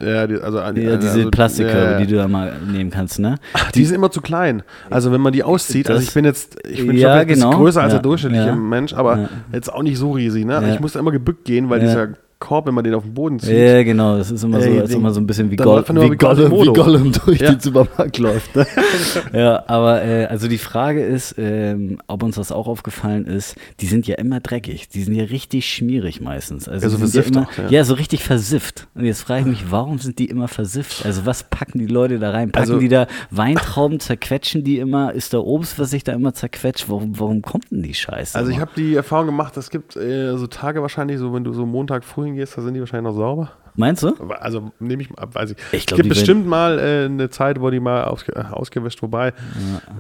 [0.02, 3.36] Ja, die, also, ja, diese also, Plastikkörbe, ja, die du da mal nehmen kannst, ne?
[3.54, 4.64] Ach, die, die, sind immer zu klein.
[4.90, 7.52] Also wenn man die auszieht, also ich bin jetzt, ich bin ja, schon genau.
[7.52, 10.74] größer als der durchschnittliche Mensch, aber jetzt auch nicht so riesig, ne?
[10.74, 13.58] Ich muss immer gebückt gehen, weil dieser Korb, wenn man den auf den Boden zieht.
[13.58, 14.18] Ja, genau.
[14.18, 16.74] Das ist immer so, Ey, ist immer so ein bisschen wie, Goll, wie, Gollum, wie
[16.74, 17.52] Gollum durch ja.
[17.52, 18.56] den Supermarkt läuft.
[18.56, 18.66] Ne?
[19.34, 23.88] ja, aber äh, also die Frage ist, ähm, ob uns das auch aufgefallen ist, die
[23.88, 24.88] sind ja immer dreckig.
[24.88, 26.70] Die sind ja richtig schmierig meistens.
[26.70, 27.70] Also ja, so versifft ja, immer, auch, ja.
[27.70, 28.88] ja, so richtig versifft.
[28.96, 31.06] Und jetzt frage ich mich, warum sind die immer versifft?
[31.06, 32.54] Also was packen die Leute da rein?
[32.54, 35.14] Packen also, die da Weintrauben, zerquetschen die immer?
[35.14, 36.88] Ist da Obst, was sich da immer zerquetscht?
[36.88, 38.38] Warum, warum kommt denn die Scheiße?
[38.38, 41.52] Also ich habe die Erfahrung gemacht, es gibt äh, so Tage wahrscheinlich, so wenn du
[41.52, 43.52] so Montag früh hingehst, da sind die wahrscheinlich noch sauber.
[43.80, 44.14] Meinst du?
[44.42, 45.58] Also nehme ich ab, weiß ich.
[45.72, 49.02] ich glaub, es gibt bestimmt mal äh, eine Zeit, wo die mal ausge, äh, ausgewischt,
[49.02, 49.32] wobei ja.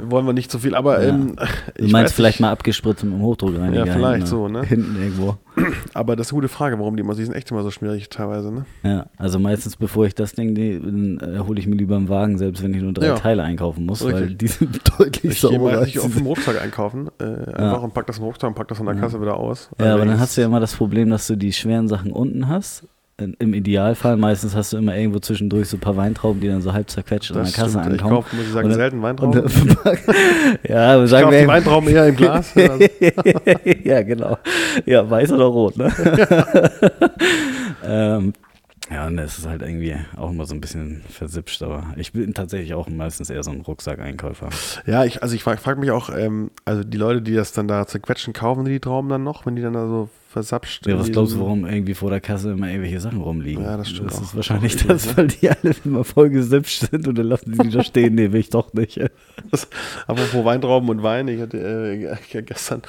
[0.10, 1.08] wollen wir nicht so viel, aber ja.
[1.08, 1.38] ähm,
[1.78, 3.86] Du meinst vielleicht mal abgespritzt mit dem Hochdruckreiniger.
[3.86, 4.64] Ja, vielleicht so, ne?
[4.64, 5.38] Hinten irgendwo.
[5.94, 8.10] Aber das ist eine gute Frage, warum die immer, die sind echt immer so schwierig
[8.10, 8.66] teilweise, ne?
[8.84, 12.62] Ja, also meistens bevor ich das Ding, äh, hole ich mir lieber einen Wagen, selbst
[12.62, 13.16] wenn ich nur drei ja.
[13.16, 14.22] Teile einkaufen muss, Richtig.
[14.22, 15.84] weil die sind deutlich ich sauberer.
[15.84, 17.74] Ich gehe auf dem Rucksack einkaufen, äh, einfach ja.
[17.76, 19.70] und pack das im Rucksack und pack das an der Kasse wieder aus.
[19.80, 22.50] Ja, aber dann hast du ja immer das Problem, dass du die schweren Sachen unten
[22.50, 22.86] hast
[23.22, 26.74] im Idealfall, meistens hast du immer irgendwo zwischendurch so ein paar Weintrauben, die dann so
[26.74, 27.86] halb zerquetscht an der Kasse stimmt.
[27.86, 27.96] ankommen.
[27.96, 29.42] Ich kaufe, muss ich sagen, und, selten Weintrauben.
[29.42, 29.78] Und,
[30.68, 31.48] ja, aber sagen ich wir.
[31.48, 32.54] Weintrauben eher im Glas.
[33.84, 34.38] ja, genau.
[34.86, 35.92] Ja, weiß oder rot, ne?
[37.86, 38.34] ähm,
[38.92, 42.34] ja, und es ist halt irgendwie auch immer so ein bisschen versipscht, aber ich bin
[42.34, 44.50] tatsächlich auch meistens eher so ein Rucksack-Einkäufer.
[44.88, 47.68] Ja, ich, also ich frage frag mich auch, ähm, also die Leute, die das dann
[47.68, 50.86] da zerquetschen, kaufen die, die Trauben dann noch, wenn die dann da so versapscht.
[50.86, 53.64] Ja, was glaubst du, warum irgendwie vor der Kasse immer irgendwelche Sachen rumliegen?
[53.64, 54.12] Ja, das stimmt.
[54.12, 54.22] Das auch.
[54.22, 55.18] ist wahrscheinlich das, ne?
[55.18, 58.14] weil die alle immer voll gesipscht sind und dann lassen sie die da stehen.
[58.14, 59.02] Nee, will ich doch nicht.
[59.50, 59.68] Das,
[60.06, 62.84] apropos Weintrauben und Wein, ich hatte äh, gestern,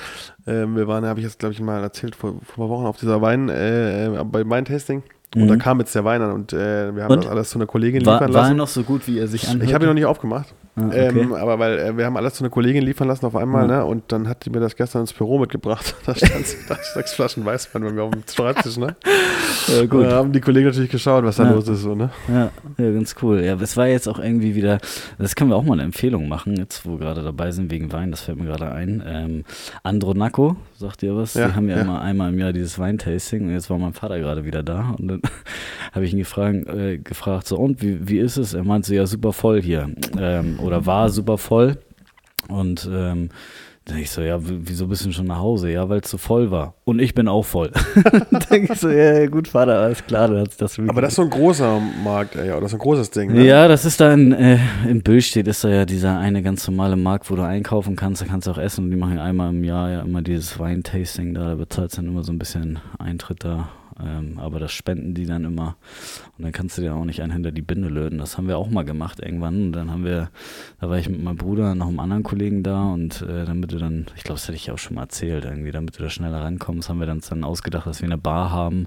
[0.44, 2.86] äh, wir waren, habe ich jetzt glaube ich mal erzählt, vor, vor ein paar Wochen
[2.86, 5.02] auf dieser Wein, äh, bei Weintasting.
[5.34, 5.48] Und mhm.
[5.48, 7.24] da kam jetzt der Wein an und äh, wir haben und?
[7.24, 8.42] das alles zu einer Kollegin war, liefern lassen.
[8.42, 9.68] War er noch so gut, wie er sich anhört?
[9.68, 10.52] Ich habe ihn noch nicht aufgemacht.
[10.76, 11.20] Ah, okay.
[11.20, 13.70] ähm, aber weil äh, wir haben alles zu einer Kollegin liefern lassen auf einmal, mhm.
[13.70, 13.84] ne?
[13.84, 15.96] Und dann hat die mir das gestern ins Büro mitgebracht.
[16.06, 16.46] da stand
[16.94, 18.94] sechs Flaschen Weißwein bei mir auf dem Schreibtisch, ne?
[19.66, 20.04] Ja, gut.
[20.04, 21.50] Da haben die Kollegen natürlich geschaut, was da ja.
[21.50, 22.10] los ist, so, ne?
[22.28, 23.42] Ja, ja, ganz cool.
[23.42, 24.78] Ja, es war jetzt auch irgendwie wieder,
[25.18, 27.90] das können wir auch mal eine Empfehlung machen, jetzt wo wir gerade dabei sind wegen
[27.92, 29.02] Wein, das fällt mir gerade ein.
[29.04, 29.44] Ähm,
[29.82, 31.34] Andronaco, sagt ihr was?
[31.34, 34.20] Ja, die haben ja, immer einmal im Jahr dieses Weintasting und jetzt war mein Vater
[34.20, 35.22] gerade wieder da und dann
[35.92, 38.54] habe ich ihn gefragt, äh, gefragt, so und wie, wie ist es?
[38.54, 41.78] Er meinte ja super voll hier ähm, oder war super voll
[42.48, 43.30] und ähm,
[43.90, 45.70] dann ich so, ja, wieso bist du schon nach Hause?
[45.70, 46.74] Ja, weil es so voll war.
[46.84, 47.72] Und ich bin auch voll.
[48.30, 51.16] dann denke ich so, ja, gut, Vater, alles klar, dann hat das Aber das ist
[51.16, 53.44] so ein großer Markt, ja, oder das ist ein großes Ding, ne?
[53.44, 56.96] Ja, das ist da in, äh, in Billstedt ist da ja dieser eine ganz normale
[56.96, 59.64] Markt, wo du einkaufen kannst, da kannst du auch essen und die machen einmal im
[59.64, 63.44] Jahr ja immer dieses Weintasting da, da bezahlst du dann immer so ein bisschen Eintritt
[63.44, 63.70] da
[64.04, 65.76] ähm, aber das spenden die dann immer.
[66.38, 68.18] Und dann kannst du dir auch nicht einen hinter die Binde löten.
[68.18, 69.66] Das haben wir auch mal gemacht irgendwann.
[69.66, 70.30] Und dann haben wir,
[70.80, 73.78] da war ich mit meinem Bruder noch einem anderen Kollegen da und äh, damit du
[73.78, 76.40] dann, ich glaube, das hätte ich auch schon mal erzählt, irgendwie, damit du da schneller
[76.40, 78.86] rankommst, haben wir dann, dann ausgedacht, dass wir eine Bar haben,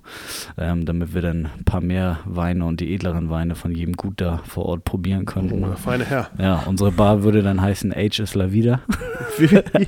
[0.57, 4.21] ähm, damit wir dann ein paar mehr Weine und die edleren Weine von jedem Gut
[4.21, 5.63] da vor Ort probieren könnten.
[5.63, 6.29] Oh, feine Herr.
[6.37, 8.81] Ja, unsere Bar würde dann heißen Age is la Vida.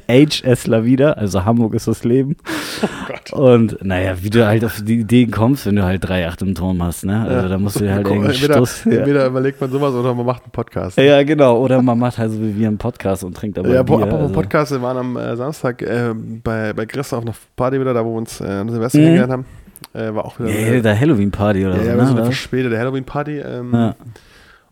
[0.07, 2.35] Age is la Vida, also Hamburg ist das Leben.
[2.83, 3.33] Oh Gott.
[3.33, 6.55] Und naja, wie du halt auf die Idee Ideen kommst, wenn du halt 3,8 im
[6.55, 7.21] Turm hast, ne?
[7.21, 7.47] Also ja.
[7.47, 9.27] da musst du halt irgendwie entweder, Stoß, entweder ja.
[9.27, 10.97] überlegt man sowas oder man macht einen Podcast.
[10.97, 11.59] Ja, genau.
[11.59, 13.95] Oder man macht halt so wie wir einen Podcast und trinkt aber Ja, Bier.
[13.95, 14.33] apropos also.
[14.33, 18.05] Podcast, wir waren am äh, Samstag äh, bei, bei Chris auf einer Party wieder, da
[18.05, 19.03] wo wir uns äh, an Silvester mhm.
[19.03, 19.45] kennengelernt haben.
[19.93, 20.49] Äh, war auch wieder.
[20.49, 21.89] Ja, der Halloween-Party oder ja, so.
[21.89, 22.05] Ja, ne?
[22.07, 23.39] so eine verspätete Halloween-Party.
[23.39, 23.95] Ähm, ja.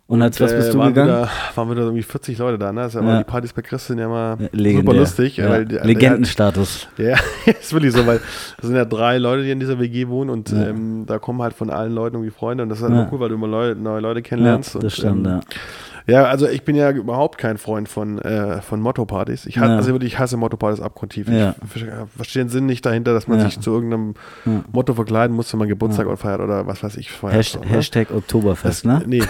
[0.06, 1.10] Und als was bist äh, du waren gegangen?
[1.10, 2.82] Wieder, waren wieder irgendwie 40 Leute da, ne?
[2.82, 3.18] Das ja.
[3.20, 4.82] Die Partys bei Chris sind ja immer Legendär.
[4.82, 5.38] super lustig.
[5.38, 5.50] Ja.
[5.50, 6.88] Weil, Legendenstatus.
[6.98, 8.20] Ja, ist wirklich so, weil
[8.58, 10.68] es sind ja drei Leute, die in dieser WG wohnen und ja.
[10.68, 13.22] ähm, da kommen halt von allen Leuten irgendwie Freunde und das ist halt immer cool,
[13.22, 14.76] weil du immer Leute, neue Leute kennenlernst.
[14.76, 15.40] Ja, das und, stimmt, ähm, ja.
[16.06, 19.46] Ja, also ich bin ja überhaupt kein Freund von, äh, von Motto-Partys.
[19.46, 19.64] Ich, ja.
[19.64, 21.30] also ich hasse Motto-Partys abgrundtief.
[21.30, 21.56] Ja.
[21.76, 21.86] Ich
[22.16, 23.46] verstehe den Sinn nicht dahinter, dass man ja.
[23.46, 24.16] sich zu irgendeinem
[24.72, 26.16] Motto verkleiden muss, wenn man Geburtstag ja.
[26.16, 27.12] feiert oder was weiß ich.
[27.12, 27.70] Feiert, Hashtag, ne?
[27.70, 29.04] Hashtag Oktoberfest, das, ne?
[29.06, 29.24] Nee,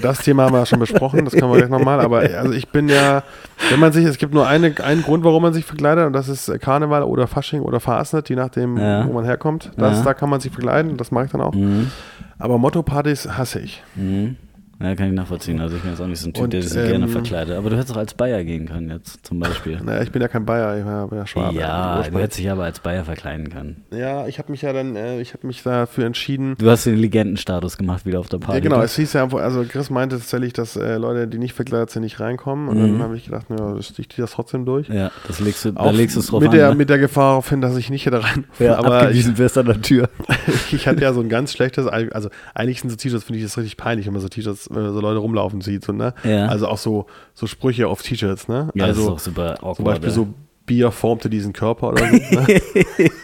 [0.00, 2.00] das Thema haben wir schon besprochen, das können wir gleich nochmal.
[2.00, 3.22] Aber also ich bin ja,
[3.70, 6.28] wenn man sich, es gibt nur eine, einen Grund, warum man sich verkleidet und das
[6.28, 9.72] ist Karneval oder Fasching oder Fasnet, je nachdem, wo man herkommt.
[9.76, 11.54] Das, Da kann man sich verkleiden, das mache ich dann auch.
[11.54, 11.90] Mhm.
[12.38, 13.82] Aber Motto-Partys hasse ich.
[13.94, 14.36] Mhm.
[14.84, 15.60] Ja, kann ich nachvollziehen.
[15.60, 17.56] Also ich bin jetzt auch nicht so ein Typ, und, der sich ähm, gerne verkleidet.
[17.56, 19.80] Aber du hättest auch als Bayer gehen können jetzt zum Beispiel.
[19.82, 21.58] Naja, ich bin ja kein Bayer, ich bin ja Schwabe.
[21.58, 23.84] Ja, du hättest dich aber als Bayer verkleiden können.
[23.92, 26.54] Ja, ich habe mich ja dann, äh, ich habe mich dafür entschieden.
[26.58, 28.58] Du hast den Legendenstatus gemacht wieder auf der Party.
[28.58, 28.82] Ja, genau.
[28.82, 32.20] Es hieß ja, also Chris meinte tatsächlich, dass äh, Leute, die nicht verkleidet sind, nicht
[32.20, 32.68] reinkommen.
[32.68, 32.92] Und mhm.
[32.92, 34.88] dann habe ich gedacht, ja, ich ziehe das trotzdem durch.
[34.88, 36.56] Ja, das legst du, da legst du es drauf mit an.
[36.56, 36.74] Der, ne?
[36.76, 38.44] Mit der Gefahr auf hin, dass ich nicht hätte rein.
[38.58, 40.08] Ja, aber abgewiesen wirst an der Tür.
[40.72, 43.56] ich hatte ja so ein ganz schlechtes, also eigentlich sind so T-Shirts, finde ich das
[43.56, 45.84] richtig peinlich, wenn man so T-Shirts, wenn man so Leute rumlaufen sieht.
[45.84, 46.14] So, ne?
[46.24, 46.46] Ja.
[46.46, 48.70] Also auch so, so Sprüche auf T-Shirts, ne?
[48.74, 49.76] Ja, also, das ist auch super awkward.
[49.76, 50.28] Zum Beispiel so
[50.66, 52.14] Bier formte diesen Körper oder so.
[52.14, 52.46] Ne?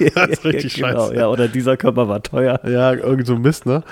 [0.14, 1.14] das ist richtig genau, scheiße.
[1.16, 2.60] Ja, oder dieser Körper war teuer.
[2.64, 3.82] Ja, irgend so Mist, ne?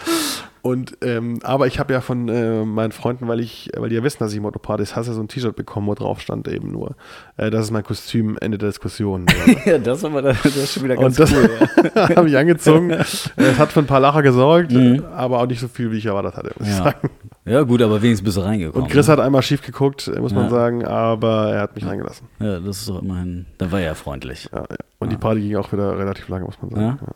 [0.61, 4.03] Und, ähm, aber ich habe ja von äh, meinen Freunden, weil ich, weil die ja
[4.03, 6.97] wissen, dass ich Motopartys hasse, so ein T-Shirt bekommen, wo drauf stand eben nur.
[7.37, 9.27] Äh, das ist mein Kostüm, Ende der Diskussion.
[9.65, 11.51] ja, das, war das ist schon wieder ganz Und das cool,
[11.95, 12.17] ja.
[12.17, 12.91] habe ich angezogen.
[12.91, 15.05] Es hat für ein paar Lacher gesorgt, mhm.
[15.15, 16.75] aber auch nicht so viel, wie ich erwartet hatte, muss ja.
[16.75, 17.11] ich sagen.
[17.49, 18.85] Ja, gut, aber wenigstens bist du reingekommen.
[18.85, 19.13] Und Chris ne?
[19.13, 20.39] hat einmal schief geguckt, muss ja.
[20.39, 22.29] man sagen, aber er hat mich reingelassen.
[22.41, 24.49] Ja, das ist doch immerhin, da war er freundlich.
[24.53, 24.65] Ja,
[24.99, 26.99] Und die Party ging auch wieder relativ lange, muss man sagen.
[27.01, 27.09] Ja.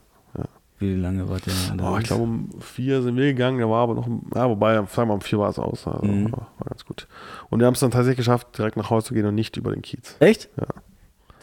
[0.83, 1.92] Wie lange ihr da?
[1.92, 3.61] Oh, ich glaube, um vier sind wir gegangen.
[3.61, 5.87] Da war aber noch, ja, wobei, sagen wir, um vier war es aus.
[5.87, 6.33] Also mhm.
[6.33, 7.07] war, war, ganz gut.
[7.51, 9.71] Und wir haben es dann tatsächlich geschafft, direkt nach Hause zu gehen und nicht über
[9.71, 10.16] den Kiez.
[10.18, 10.51] Echt?
[10.57, 10.66] Ja.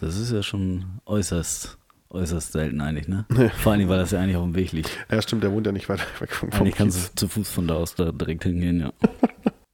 [0.01, 1.77] Das ist ja schon äußerst,
[2.11, 3.25] äußerst selten eigentlich, ne?
[3.29, 3.49] Nee.
[3.49, 4.89] Vor allem, weil das ja eigentlich auf dem Weg liegt.
[5.11, 7.67] Ja, stimmt, der wohnt ja nicht weit weg vom Eigentlich kannst du zu Fuß von
[7.67, 8.93] da aus da direkt hingehen, ja.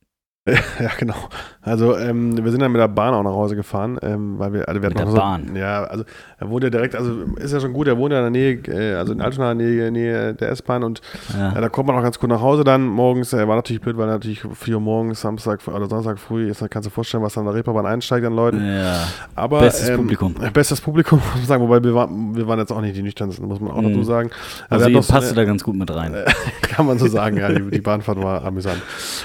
[0.79, 1.15] Ja, genau.
[1.61, 4.69] Also ähm, wir sind dann mit der Bahn auch nach Hause gefahren, ähm, weil wir,
[4.69, 5.55] also wir mit der so, Bahn.
[5.55, 6.03] Ja, also
[6.37, 8.53] er wohnt ja direkt, also ist ja schon gut, er wohnt ja in der Nähe,
[8.67, 11.01] äh, also in Altona in der Nähe, Nähe der S-Bahn und
[11.35, 11.53] ja.
[11.57, 13.33] äh, da kommt man auch ganz gut nach Hause dann morgens.
[13.33, 16.85] Er war natürlich blöd, weil natürlich 4 Uhr morgens, Samstag oder Sonntag früh dann kannst
[16.85, 18.63] du dir vorstellen, was dann der Reeperbahn einsteigt an Leuten.
[18.63, 19.07] Ja.
[19.33, 20.35] Aber, bestes ähm, Publikum.
[20.53, 23.47] Bestes Publikum, muss man sagen, wobei wir, war, wir waren jetzt auch nicht die nüchternsten,
[23.47, 23.89] muss man auch mhm.
[23.89, 24.29] dazu sagen.
[24.69, 26.13] Also, also ihr passt so, da ganz gut mit rein.
[26.61, 28.81] kann man so sagen, ja, die, die Bahnfahrt war amüsant.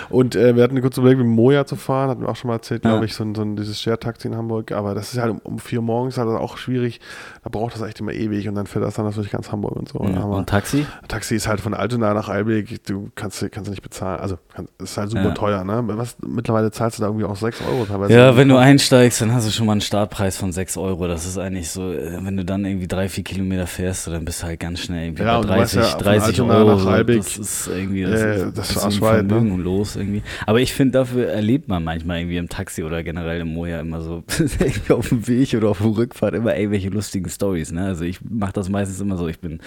[0.09, 2.49] Und äh, wir hatten eine kurze Überlegung, mit Moja zu fahren, hatten wir auch schon
[2.49, 4.73] mal erzählt, glaube ich, so, so ein, dieses Share-Taxi in Hamburg.
[4.73, 7.01] Aber das ist halt um, um vier morgens halt auch schwierig.
[7.43, 9.89] Da braucht das echt immer ewig und dann fährt das dann natürlich ganz Hamburg und
[9.89, 10.05] so.
[10.05, 10.87] Ja, und Taxi?
[11.09, 14.21] Taxi ist halt von Altona nach Eilbek, du kannst, kannst du nicht bezahlen.
[14.21, 14.39] Also
[14.79, 15.35] ist halt super ja.
[15.35, 15.83] teuer, ne?
[15.85, 18.13] Was, mittlerweile zahlst du da irgendwie auch 6 Euro teilweise.
[18.13, 21.07] Ja, wenn du einsteigst, dann hast du schon mal einen Startpreis von 6 Euro.
[21.09, 24.43] Das ist eigentlich so, äh, wenn du dann irgendwie drei, vier Kilometer fährst, dann bist
[24.43, 26.77] du halt ganz schnell irgendwie ja, bei 30, ja, 30 Euro.
[26.77, 29.63] Nach Eilbek, das ist irgendwie das, äh, das, ist Vermögen ne?
[29.63, 30.23] los irgendwie.
[30.47, 34.01] Aber ich finde, dafür erlebt man manchmal irgendwie im Taxi oder generell im Moja immer
[34.01, 34.23] so
[34.91, 37.73] auf dem Weg oder auf der Rückfahrt immer irgendwelche lustigen Stories.
[37.73, 37.85] Ne?
[37.85, 39.27] Also ich mache das meistens immer so.
[39.29, 39.61] Ich bin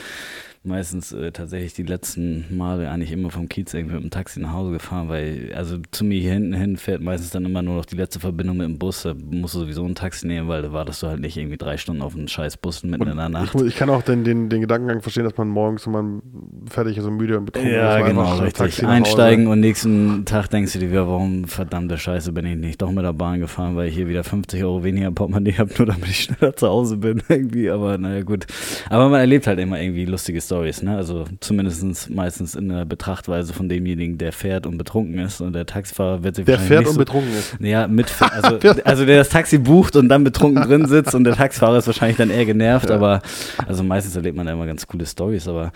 [0.63, 4.53] meistens äh, tatsächlich die letzten Male eigentlich immer vom Kiez irgendwie mit dem Taxi nach
[4.53, 7.85] Hause gefahren, weil, also zu mir hier hinten hin fährt meistens dann immer nur noch
[7.85, 9.03] die letzte Verbindung mit dem Bus.
[9.03, 11.77] Da musst du sowieso ein Taxi nehmen, weil da wartest du halt nicht irgendwie drei
[11.77, 13.55] Stunden auf einen scheiß Bus mitten Und in der Nacht.
[13.55, 16.21] Ich, ich, kann auch den, den, den Gedankengang verstehen, dass man morgens, wenn man
[16.69, 18.85] fertig ist und müde und betrunken ja, ist, genau, richtig.
[18.85, 23.03] Einsteigen und nächsten Tag denkst du dir, warum verdammte Scheiße bin ich nicht doch mit
[23.03, 26.23] der Bahn gefahren, weil ich hier wieder 50 Euro weniger Portemonnaie habe, nur damit ich
[26.23, 27.69] schneller zu Hause bin irgendwie.
[27.69, 28.45] Aber naja, gut.
[28.89, 30.95] Aber man erlebt halt immer irgendwie lustige Stories, ne?
[30.95, 35.41] Also zumindest meistens in der Betrachtweise von demjenigen, der fährt und betrunken ist.
[35.41, 37.57] Und der Taxifahrer wird sich Der fährt und so, betrunken ist.
[37.59, 41.35] Ja, mit, also, also der das Taxi bucht und dann betrunken drin sitzt und der
[41.35, 42.95] Taxifahrer ist wahrscheinlich dann eher genervt, ja.
[42.95, 43.21] aber
[43.67, 45.71] also meistens erlebt man da immer ganz coole Stories, aber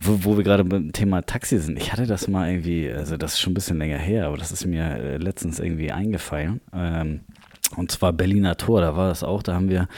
[0.00, 3.34] wo, wo wir gerade beim Thema Taxi sind, ich hatte das mal irgendwie, also das
[3.34, 6.60] ist schon ein bisschen länger her, aber das ist mir äh, letztens irgendwie eingefallen.
[6.74, 7.20] Ähm,
[7.76, 9.88] und zwar Berliner Tor, da war das auch, da haben wir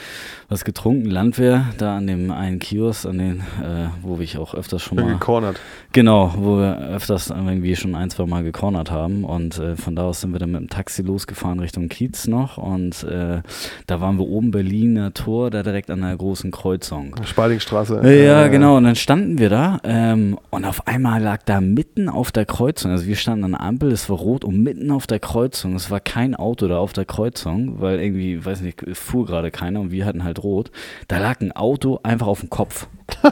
[0.49, 4.81] was getrunken, Landwehr, da an dem einen Kiosk, an den, äh, wo ich auch öfters
[4.81, 5.05] schon mal.
[5.05, 5.59] Gecornert.
[5.91, 9.23] Genau, wo wir öfters irgendwie schon ein, zwei Mal gecornert haben.
[9.23, 12.57] Und äh, von da aus sind wir dann mit dem Taxi losgefahren Richtung Kiez noch.
[12.57, 13.41] Und äh,
[13.87, 17.15] da waren wir oben Berliner Tor, da direkt an der großen Kreuzung.
[17.23, 18.01] Spaldingstraße.
[18.23, 18.77] Ja, genau.
[18.77, 22.91] Und dann standen wir da ähm, und auf einmal lag da mitten auf der Kreuzung,
[22.91, 25.91] also wir standen an der Ampel, es war rot und mitten auf der Kreuzung, es
[25.91, 29.91] war kein Auto da auf der Kreuzung, weil irgendwie, weiß nicht, fuhr gerade keiner und
[29.91, 30.71] wir hatten halt rot.
[31.07, 32.87] Da lag ein Auto einfach auf dem Kopf.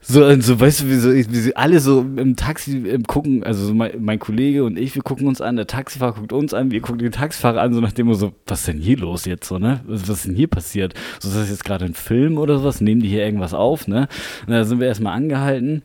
[0.00, 3.66] So, so, weißt du, wie, so, wie sie alle so im Taxi im gucken, also
[3.66, 6.70] so mein, mein, Kollege und ich, wir gucken uns an, der Taxifahrer guckt uns an,
[6.70, 9.48] wir gucken den Taxifahrer an, so nachdem wir so, was ist denn hier los jetzt,
[9.48, 9.80] so, ne?
[9.86, 10.94] Was, was ist denn hier passiert?
[11.18, 12.80] So, ist das jetzt gerade ein Film oder sowas?
[12.80, 14.08] Nehmen die hier irgendwas auf, ne?
[14.46, 15.82] Und da sind wir erstmal angehalten.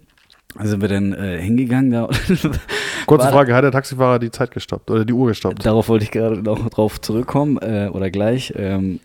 [0.61, 2.09] Sind wir dann äh, hingegangen da.
[3.07, 5.65] Kurze Frage, hat der Taxifahrer die Zeit gestoppt oder die Uhr gestoppt?
[5.65, 8.53] Darauf wollte ich gerade noch drauf zurückkommen äh, oder gleich.
[8.55, 8.99] Ähm,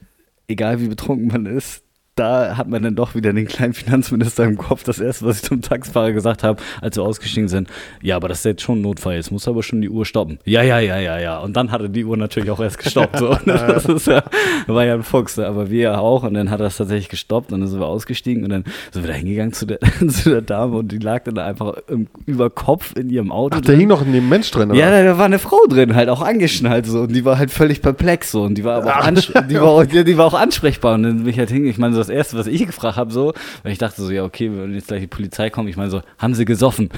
[0.46, 1.82] egal wie betrunken man ist,
[2.18, 4.84] da hat man dann doch wieder den kleinen Finanzminister im Kopf.
[4.84, 7.68] Das erste, was ich zum Taxifahrer gesagt habe, als wir ausgestiegen sind,
[8.02, 10.38] ja, aber das ist jetzt schon ein Notfall, jetzt muss aber schon die Uhr stoppen.
[10.44, 11.38] Ja, ja, ja, ja, ja.
[11.38, 13.18] Und dann hatte die Uhr natürlich auch erst gestoppt.
[13.18, 13.36] So.
[13.46, 14.22] das ist ja,
[14.66, 16.24] war ja ein Fuchs, aber wir auch.
[16.24, 19.04] Und dann hat er es tatsächlich gestoppt und dann sind wir ausgestiegen und dann sind
[19.04, 19.78] wir da hingegangen zu der,
[20.08, 23.58] zu der Dame und die lag dann einfach im, über Kopf in ihrem Auto.
[23.58, 24.78] Ach, da hing noch ein Mensch drin, oder?
[24.78, 27.02] Ja, da war eine Frau drin, halt auch angeschnallt so.
[27.02, 28.42] Und die war halt völlig perplex so.
[28.42, 29.10] Und die war aber auch,
[29.48, 30.94] die war die, die war auch ansprechbar.
[30.94, 31.70] Und dann bin ich halt hingegangen.
[31.70, 34.24] Ich meine, so das Erste, was ich gefragt habe, so, weil ich dachte so, ja,
[34.24, 36.88] okay, wenn jetzt gleich die Polizei kommt, ich meine so, haben sie gesoffen?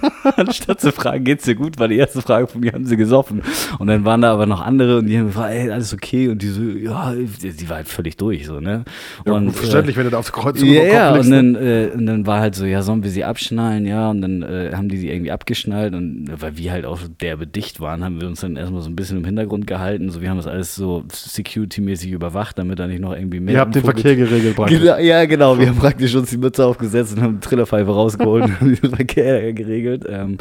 [0.36, 3.42] Anstatt zu fragen, geht's dir gut, war die erste Frage von mir, haben sie gesoffen?
[3.78, 6.28] Und dann waren da aber noch andere und die haben gefragt, ey, alles okay?
[6.28, 8.84] Und die so, ja, die, war halt völlig durch, so, ne?
[9.26, 12.06] Ja, und, verständlich, äh, wenn du da aufs Kreuz Ja, ja, und dann, äh, und
[12.06, 13.86] dann war halt so, ja, sollen wir sie abschnallen?
[13.86, 17.46] Ja, und dann äh, haben die sie irgendwie abgeschnallt und weil wir halt auch derbe
[17.46, 20.10] dicht waren, haben wir uns dann erstmal so ein bisschen im Hintergrund gehalten.
[20.10, 23.54] So, wir haben das alles so security-mäßig überwacht, damit da nicht noch irgendwie mehr.
[23.54, 24.80] Ihr habt den Verkehr geregelt, praktisch.
[24.80, 25.58] Genau, ja, genau.
[25.58, 28.94] Wir haben praktisch uns die Mütze aufgesetzt und haben die Trillerpfeife rausgeholt und haben den
[28.94, 30.04] Verkehr geregelt.
[30.08, 30.38] Ähm,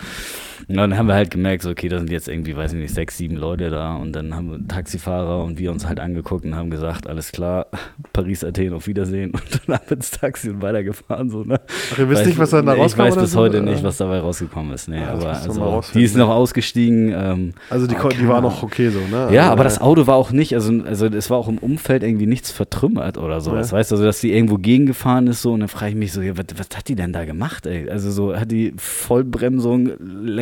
[0.67, 2.93] und dann haben wir halt gemerkt, so, okay, da sind jetzt irgendwie, weiß ich nicht,
[2.93, 3.95] sechs, sieben Leute da.
[3.95, 7.67] Und dann haben wir Taxifahrer und wir uns halt angeguckt und haben gesagt, alles klar,
[8.13, 9.31] Paris, Athen, auf Wiedersehen.
[9.31, 11.29] Und dann haben wir ins Taxi und weitergefahren.
[11.29, 11.59] So, ne?
[11.93, 13.01] Ach, ihr wisst weiß, nicht, was da nee, rauskam?
[13.01, 13.71] Ich weiß bis so, heute oder?
[13.71, 14.87] nicht, was dabei rausgekommen ist.
[14.87, 17.13] Nee, ja, aber also, die ist noch ausgestiegen.
[17.15, 19.29] Ähm, also die, oh, die war noch okay so, ne?
[19.31, 22.03] Ja, also, aber das Auto war auch nicht, also, also es war auch im Umfeld
[22.03, 23.51] irgendwie nichts vertrümmert oder so.
[23.51, 23.57] Ja.
[23.57, 26.13] Das weißt du, also, dass die irgendwo gegengefahren ist so und dann frage ich mich
[26.13, 27.89] so, ja, was, was hat die denn da gemacht, ey?
[27.89, 29.91] Also so hat die Vollbremsung,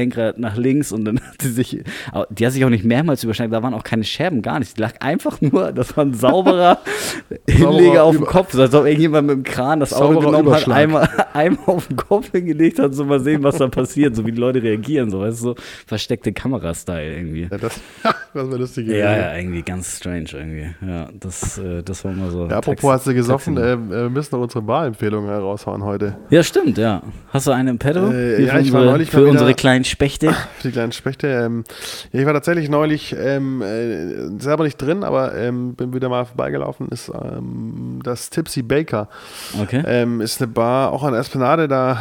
[0.05, 1.83] Lenkrad nach links und dann hat sie sich,
[2.29, 4.75] die hat sich auch nicht mehrmals überschnitten, da waren auch keine Scherben, gar nichts.
[4.75, 6.79] Die lag einfach nur, das war ein sauberer
[7.49, 10.67] Hinleger auf dem Kopf, so als ob irgendjemand mit dem Kran das Auto genommen hat,
[10.69, 14.31] einmal, einmal auf den Kopf hingelegt hat, so mal sehen, was da passiert, so wie
[14.31, 17.47] die Leute reagieren, so, weißt du, so versteckte Kamera-Style irgendwie.
[17.51, 18.87] Ja, das, das war lustig.
[18.87, 20.69] Ja, ja, irgendwie ganz strange irgendwie.
[20.85, 22.47] Ja, das, äh, das war mal so.
[22.47, 26.17] Ja, apropos hast du gesoffen, äh, wir müssen noch unsere Barempfehlungen heraushauen heute.
[26.29, 27.01] Ja, stimmt, ja.
[27.29, 28.11] Hast du eine im Petto?
[28.11, 30.33] Äh, ja, ich war neulich für unsere kleinen Spechte.
[30.33, 31.27] Für die kleinen Spechte.
[31.27, 31.63] Ähm,
[32.11, 36.25] ja, ich war tatsächlich neulich ähm, äh, selber nicht drin, aber ähm, bin wieder mal
[36.25, 36.89] vorbeigelaufen.
[36.89, 39.07] Ist ähm, das Tipsy Baker.
[39.61, 39.83] Okay.
[39.85, 41.97] Ähm, ist eine Bar, auch an der Esplanade, da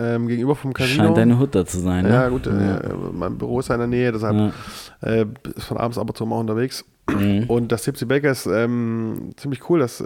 [0.00, 1.04] ähm, gegenüber vom Casino.
[1.04, 2.10] Scheint deine Hut da zu sein, ne?
[2.10, 2.46] Ja, gut.
[2.46, 2.52] Ja.
[2.52, 4.52] Äh, mein Büro ist in der Nähe, deshalb ja.
[5.08, 5.26] äh,
[5.56, 6.84] ist von abends ab und zu mal unterwegs.
[7.10, 7.44] Mhm.
[7.48, 9.80] Und das Tipsy Baker ist ziemlich cool.
[9.80, 10.02] Das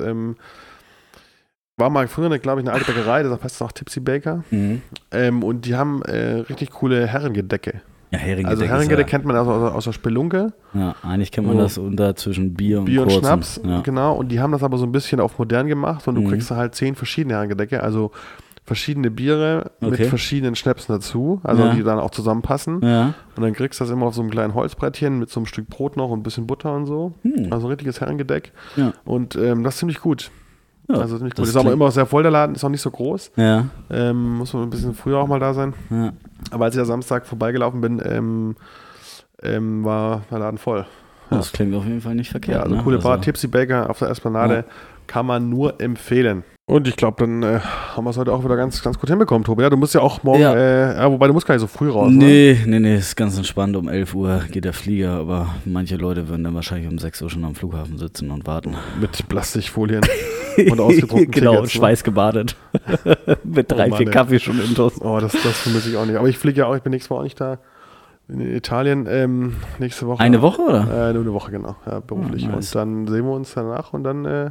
[1.77, 4.45] war mal früher, glaube ich, eine alte Bäckerei, deshalb heißt es auch Tipsy Baker.
[4.51, 4.83] Mhm.
[5.11, 7.83] Ähm, und die haben äh, richtig coole Herrengedecke.
[8.11, 8.51] Ja, Herrengedeck.
[8.51, 10.53] Also Herrengedeck kennt man aus, aus, der Spelunke.
[10.73, 11.63] Ja, eigentlich kennt man so.
[11.63, 13.81] das unter zwischen Bier und Bier und Schnaps, ja.
[13.81, 14.15] genau.
[14.15, 16.29] Und die haben das aber so ein bisschen auf modern gemacht und du mhm.
[16.29, 18.13] kriegst halt zehn verschiedene Herrengedecke, also
[18.65, 19.91] verschiedene Biere okay.
[19.91, 21.75] mit verschiedenen Schnäpsen dazu, also ja.
[21.75, 22.81] die dann auch zusammenpassen.
[22.83, 23.15] Ja.
[23.37, 25.69] Und dann kriegst du das immer auf so einem kleinen Holzbrettchen mit so einem Stück
[25.69, 27.13] Brot noch und ein bisschen Butter und so.
[27.23, 27.53] Hm.
[27.53, 28.53] Also ein richtiges Herrengedeck.
[28.77, 28.93] Ja.
[29.05, 30.31] Und ähm, das ist ziemlich gut.
[30.89, 31.47] Ja, also ziemlich gut.
[31.47, 33.33] Ist aber immer sehr voll, der Laden ist auch nicht so groß.
[33.37, 33.67] Ja.
[33.91, 35.75] Ähm, muss man ein bisschen früher auch mal da sein.
[35.91, 36.13] Ja.
[36.51, 38.57] Aber als ich ja Samstag vorbeigelaufen bin, ähm,
[39.43, 40.87] ähm, war der Laden voll.
[41.31, 41.39] Ja.
[41.39, 42.59] Das klingt auf jeden Fall nicht verkehrt.
[42.59, 42.83] Ja, also ne?
[42.83, 43.25] coole Bar, also.
[43.25, 44.65] Tipsy Baker auf der Esplanade,
[45.07, 46.45] kann man nur empfehlen.
[46.69, 49.45] Und ich glaube, dann äh, haben wir es heute auch wieder ganz, ganz gut hinbekommen,
[49.45, 49.63] Tobi.
[49.63, 50.53] Ja, du musst ja auch morgen, ja.
[50.53, 52.11] Äh, ja, wobei du musst gar nicht so früh raus.
[52.11, 52.81] Nee, ne?
[52.81, 53.77] nee, nee, ist ganz entspannt.
[53.77, 57.31] Um 11 Uhr geht der Flieger, aber manche Leute würden dann wahrscheinlich um 6 Uhr
[57.31, 58.75] schon am Flughafen sitzen und warten.
[59.01, 60.01] Mit Plastikfolien
[60.69, 61.79] und ausgedruckten Genau, Tickets, ne?
[61.79, 62.57] schweißgebadet.
[63.45, 65.01] Mit drei, oh vier Kaffee schon im Toast.
[65.03, 66.17] Oh, das, das vermisse ich auch nicht.
[66.17, 67.59] Aber ich fliege ja auch, ich bin nächste Woche auch nicht da.
[68.29, 70.21] In Italien ähm, nächste Woche.
[70.21, 71.11] Eine Woche, oder?
[71.11, 71.77] Äh, nur eine Woche, genau.
[71.87, 72.49] Ja, beruflich.
[72.49, 72.75] Oh, nice.
[72.75, 74.51] Und dann sehen wir uns danach und dann äh,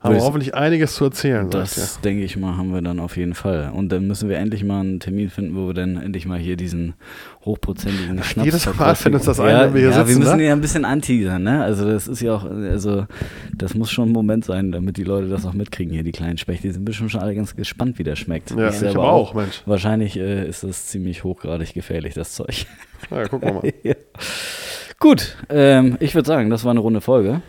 [0.00, 1.48] haben wir hoffentlich einiges zu erzählen.
[1.48, 3.70] Das denke ich mal, haben wir dann auf jeden Fall.
[3.74, 6.56] Und dann müssen wir endlich mal einen Termin finden, wo wir dann endlich mal hier
[6.56, 6.94] diesen
[7.44, 10.08] hochprozentigen Schnaps Jedes Mal uns das ein, ja, wenn wir hier ja, sitzen.
[10.08, 10.44] wir müssen ne?
[10.44, 11.62] ja ein bisschen anteasern, ne?
[11.62, 13.06] Also das ist ja auch, also
[13.54, 16.36] das muss schon ein Moment sein, damit die Leute das auch mitkriegen hier, die kleinen
[16.36, 16.66] Spechte.
[16.66, 18.50] Die sind bestimmt schon alle ganz gespannt, wie der schmeckt.
[18.50, 19.62] Ja, ich, ich aber auch, Mensch.
[19.64, 22.66] Wahrscheinlich äh, ist das ziemlich hochgradig gefährlich, das Zeug.
[23.10, 23.72] Ja, gucken wir mal.
[23.82, 23.94] ja.
[24.98, 27.42] Gut, ähm, ich würde sagen, das war eine runde Folge.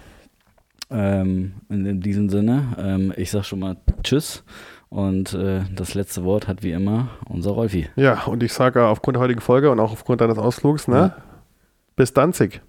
[0.89, 4.43] Ähm, in, diesem Sinne, ähm, ich sag schon mal Tschüss.
[4.89, 7.89] Und äh, das letzte Wort hat wie immer unser Rolfi.
[7.97, 10.95] Ja, und ich sage aufgrund der heutigen Folge und auch aufgrund deines Ausflugs, ne?
[10.95, 11.23] Ja.
[11.97, 12.61] Bis Danzig.